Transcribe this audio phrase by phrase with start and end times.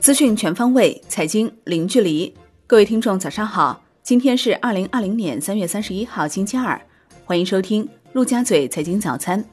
[0.00, 2.34] 资讯全方位，财经零距离。
[2.66, 3.82] 各位听众，早上好！
[4.02, 6.80] 今天是二零二零年三月三十一号，星期二。
[7.24, 9.44] 欢迎收听陆家嘴财经早餐。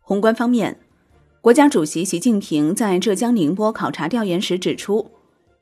[0.00, 0.78] 宏观方面，
[1.40, 5.10] 国家主席习近平在浙江宁波考察调研时指出，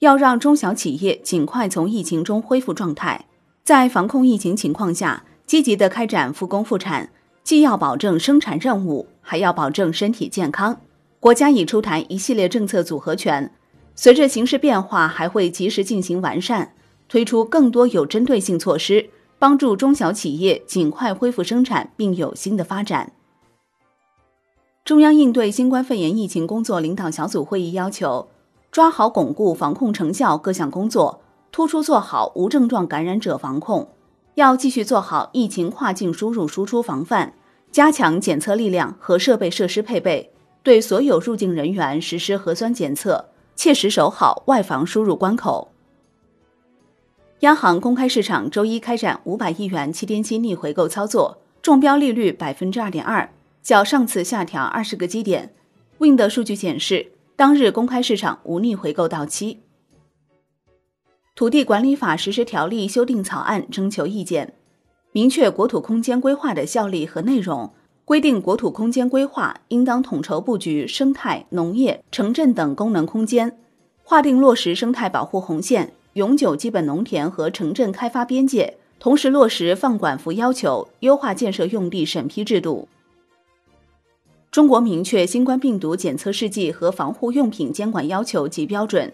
[0.01, 3.25] 要让中小企业尽快从疫情中恢复状态，
[3.65, 7.11] 在防控疫情情况下，积极的开展复工复产，
[7.45, 10.81] 既要保证生产任务，还要保证身体健康。
[11.21, 13.53] 国家已出台一系列政策组合拳，
[13.95, 16.75] 随着形势变化，还会及时进行完善，
[17.07, 23.13] 推出更多有针对性措施，帮助中小企业尽快恢复生产并有新的发展。
[24.83, 28.29] 中央应对新冠肺炎疫情工作领导小组会议要求，
[28.71, 31.21] 抓好巩固防控成效各项工作，
[31.53, 33.89] 突出做好无症状感染者防控，
[34.35, 37.35] 要继续做好疫情跨境输入输出防范，
[37.71, 40.33] 加强检测力量和设备设施配备。
[40.63, 45.71] 对所有入境人员实施核酸检测，切实守好外防输入关口。
[47.41, 53.29] 央行公开市场周一开展五百亿元七天期逆回购操作，中标利率百分之二点二，
[53.63, 55.55] 较上次下调二十个基点。
[55.99, 59.64] Wind 数据显示，当日公开市场无逆回购到期。
[61.37, 64.55] 土地管理法实施条例修订草案征求意见，
[65.11, 67.73] 明确国土空间规划的效力和内容。
[68.05, 73.59] 规定国土空间规划应当统筹布局生态、农业、城镇等功能空间，
[74.05, 82.87] 划定落实生态保护红线、永久基本农田和城镇开发边界，同时落实放管服要求，优化建设用地审批制度。
[84.53, 89.13] 中国明确新冠病毒检测试剂和防护用品监管要求及标准。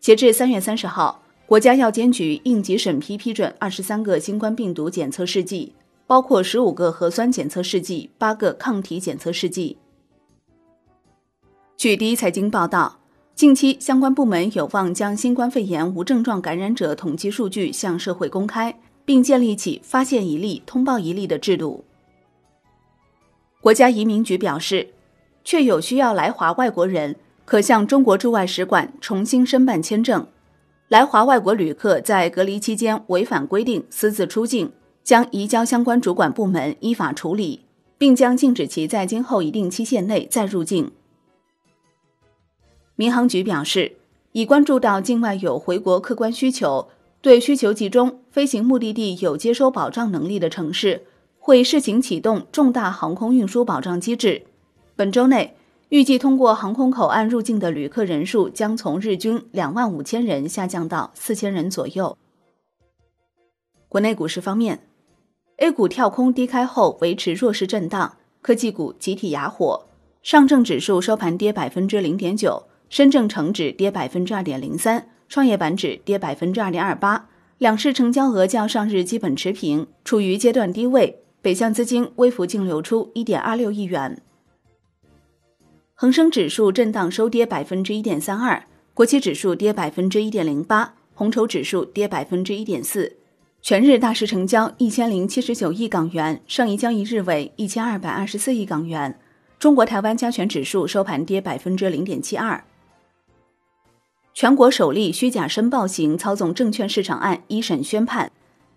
[0.00, 1.22] 截至三月三十号，
[1.52, 5.74] 国家药监局应急审批批准二十三个新冠病毒检测试剂。
[6.06, 9.76] 包括十五个核酸检测试剂、八个抗体检测试剂。
[11.76, 13.00] 据第一财经报道，
[13.34, 21.84] 近期相关部门有望将新冠肺炎无症状感染者统计数据向社会公开，并建立起发现一例通报一例的制度。
[23.60, 24.88] 国家移民局表示，
[25.44, 30.26] 确有需要来华外国人，可向中国驻外使馆重新申办签证。
[30.92, 34.70] 来华外国旅客在隔离期间违反规定私自出境。
[35.02, 37.64] 将移交相关主管部门依法处理，
[37.96, 40.92] 并将禁止其在今后一定期限内再入境。
[42.94, 43.96] 民航局表示，
[44.32, 46.88] 已关注到境外有回国客观需求，
[47.22, 51.06] 对需求集中、飞行目的地有接收保障能力的城市，
[51.38, 54.42] 会试行启动重大航空运输保障机制。
[54.94, 55.56] 本周内，
[55.92, 62.16] 预计通过航空口岸入境的旅客人数将从日均两万五千人下降到四千人左右。
[63.90, 64.86] 国内股市方面。
[65.58, 69.84] A 股跳空低开后维持弱势震荡，科技股集体哑火。
[70.22, 77.28] 上证指数收盘跌百分之零点九，深证成指跌百分之二点零三，创业板指跌百分之二点二八。
[77.58, 81.22] 两市成交额较上日基本持平，处于阶段低位。
[81.42, 84.22] 北向资金微幅净流出一点二六亿元。
[86.02, 88.60] 恒生指数震荡收跌百分之一点三二，
[88.92, 93.18] 国企指数跌百分之一点零八，红筹指数跌百分之一点四。
[93.60, 99.16] 全日大市成交一千零七十九亿港元，上一交易日为一千二百二十四亿港元。
[99.60, 102.64] 中国台湾加权指数收盘跌百分之零点七二。
[104.34, 108.32] 全国首例虚假申报型操纵证券市场案一审宣判，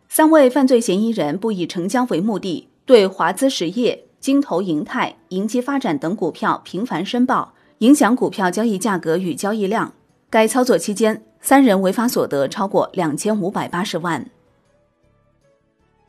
[0.08, 9.94] 三位犯罪嫌疑人不以成交为目的，对华资实业、金投银泰、银基发展等股票频繁申报，影响股票交易价格与交易量。
[10.32, 14.28] 该操作期间，三人违法所得超过两千五百八十万。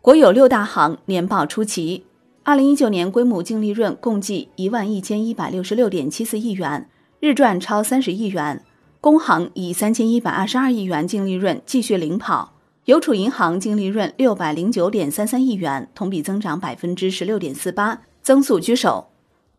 [0.01, 2.07] 国有六大行年报出齐，
[2.43, 6.89] 二零一九年规模净利润共计一万一千一百六十六点七四亿元，
[7.21, 8.65] 日赚超三十亿元。
[9.03, 12.55] 工行以三千一百二十二亿元净利润继续领跑，
[12.87, 19.09] 邮储银行净利润六百零九点三三亿元，同比增长百分之十六点四八，增速居首。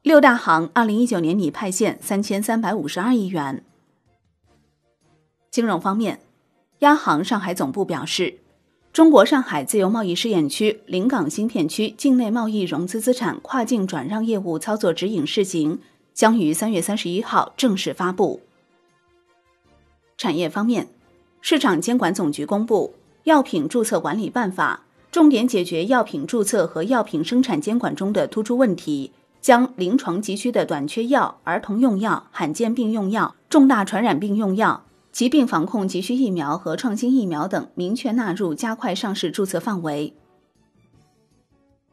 [0.02, 3.66] 六大行二零一九年拟派现三千三百五十二亿元。
[5.52, 6.22] 金融方面，
[6.80, 8.40] 央行上海总部表示。
[8.94, 15.80] 中国上海自由贸易试验区临港新片区境内贸易融资资产跨境转让业务操作指引试行
[16.16, 18.42] 将于三月三十一号正式发布。
[20.18, 20.88] 产业方面，
[21.42, 22.96] 市场监管总局公布
[23.28, 24.84] 《药品注册管理办法》，
[25.14, 34.86] 重点解决药品注册和药品生产监管中的突出问题，将临床急需的短缺药、儿童用药、罕见病用药、重大传染病用药。
[35.12, 40.14] 疾病防控急需疫苗和创新疫苗等明确纳入加快上市注册范围。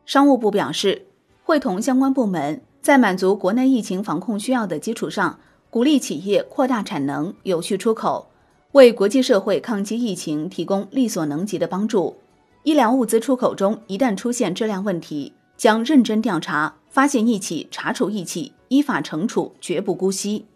[0.06, 1.06] 商务部表示，
[1.42, 8.30] 会同相关部门在满足国内疫情防控需要的基础上，鼓励企业扩大产能、有序出口，
[8.74, 12.16] 为国际社会抗击疫情提供力所能及的帮助。
[12.64, 20.46] 医疗物资出口中一旦出现质量问题，将认真调查，发现一起查处一起，依法惩处，绝不姑息。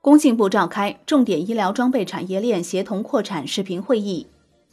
[0.00, 4.26] 工信部召开重点医疗装备产业链协同扩产视频会议，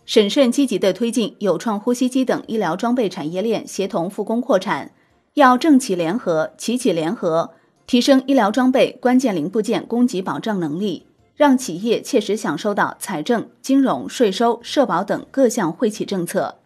[0.03, 4.91] 审慎积极地推进有创呼吸机等医疗装备产业链协同复工扩产，
[5.35, 7.51] 要政企联合、企企联合，
[7.85, 11.05] 提升医疗装备关键零部件供给保障能力，
[11.37, 16.57] 让企业切实享受到财政、金融、税收、社保等各项惠企政策。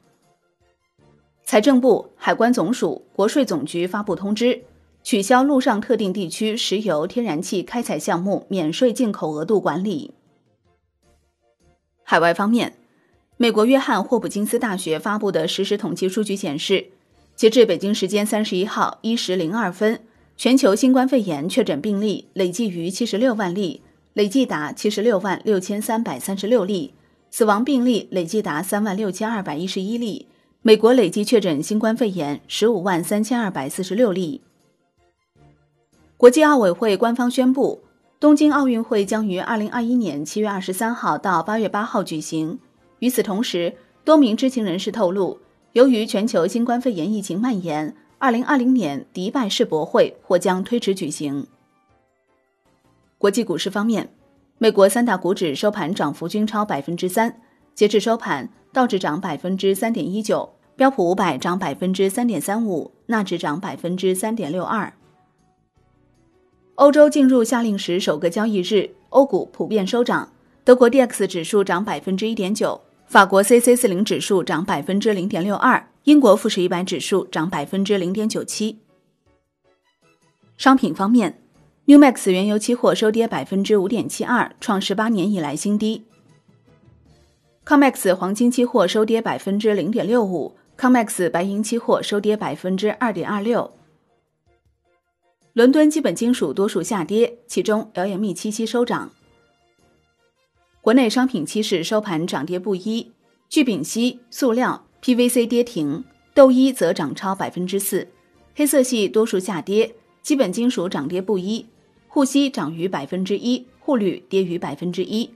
[1.44, 4.64] 财政部、海关总署、国税总局发布通知。
[5.04, 10.14] 取消陆上特定地区石油天然气开采项目免税进口额度管理。
[12.04, 12.78] 海外方面，
[13.36, 16.92] 美国约翰霍普金斯大学发布的实时统计数据显示，
[17.36, 20.02] 截至北京时间三十一号一时零二分，
[20.38, 23.82] 全球新冠肺炎确诊病例累计逾七十六万例，
[24.14, 26.94] 累计达七十六万六千三百三十六例，
[27.30, 30.28] 死亡病例累计达三万六千二百一十一例。
[30.62, 34.42] 美国累计确诊新冠肺炎十五万三千二百四十六例。
[36.18, 37.82] 国际奥委会官方宣布，
[38.20, 42.60] 东京奥运会将于二零二一年七月二十三号到八月八号举行。
[43.00, 43.74] 与此同时，
[44.04, 45.40] 多名知情人士透露，
[45.72, 51.48] 由于全球新冠肺炎疫情蔓延，二零二零年迪拜世博会或将推迟举行。
[53.22, 54.12] 国际股市方面，
[54.58, 57.40] 美国三大股指收盘涨幅均超百分之三。
[57.76, 64.92] 截至收盘，道指涨百分之三点一九，标普五百涨百分之三点三五，纳指涨百分之三点六二。
[66.74, 70.34] 欧洲进入夏令时首个交易日，欧股普遍收涨。
[70.64, 78.80] 德国 D X 指数涨百分之一点九，法国 C C 四零指数涨百分之零点六二，英国富时一百指数涨百分之零点九七。
[80.58, 81.41] 商品方面
[81.92, 86.06] ，New Max 原油期货收跌百分之五点七二，创十八年以来新低。
[87.66, 93.74] Comex 黄金期货收跌百分之零点六五，Comex 白银期货收跌百分之二点二六。
[95.52, 99.12] 伦敦基本金属多数下跌，其中 LME 七七收涨。
[100.80, 103.12] 国内商品期市收盘涨跌不一，
[103.50, 108.08] 聚丙烯、塑料、PVC 跌停，豆一则涨超百分之四。
[108.56, 111.66] 黑色系多数下跌，基本金属涨跌不一，
[112.14, 115.34] 沪锡涨逾百分之一，沪铝跌逾百分之一，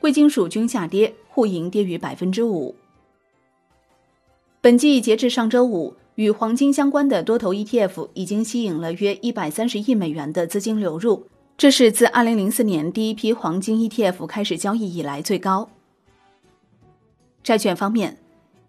[0.00, 2.74] 贵金属均下跌，沪银跌逾百分之五。
[4.60, 5.94] 本季截至上周五。
[6.16, 11.26] 与黄金相关的多头 ETF 已经吸引了约一百三十亿美元的资金流入，
[11.58, 15.68] 这是自二零零四年第一批黄金 ETF 开始交易以来最高。
[17.42, 18.16] 债券方面，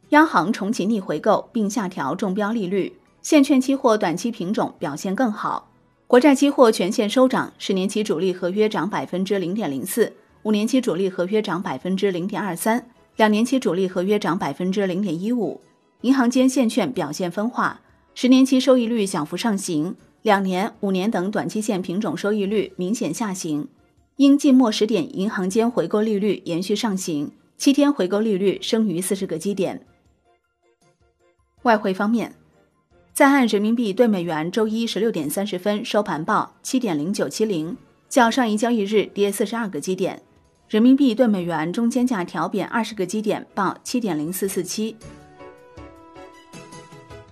[0.10, 5.67] 央行重启逆回购并下调中标利率，现券期货短期品种表现更好，
[6.08, 10.14] 国债期货全线收涨，十年期主力合约涨百分之零点零四，
[10.44, 15.60] 五年期主力合约涨百分之零点二三，两年期主力合约涨百分之零点一五。
[16.02, 17.82] 银行间现券表现分化，
[18.16, 23.68] 十年期收益率小幅上行，两年、五年等短期线品种收益率明显下行。
[24.16, 29.86] 因近末时点银行间回购利率延续上行，七天回购利率升逾四十个基点。
[31.64, 32.34] 外汇方面，
[33.18, 37.76] 在岸人民币对美元周一十六点三十分收盘报七点零九七零，
[38.08, 40.22] 较上一交易日跌四十二个基点。
[40.70, 44.96] 人民币对美元中间价调贬二十个基点，报七点零四四七。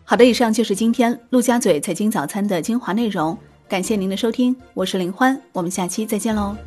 [0.04, 3.38] 好的，以上就是今天陆家嘴财经早餐的精华内容，
[3.70, 6.58] 感谢您的收听，我是林欢，我们下期再见喽。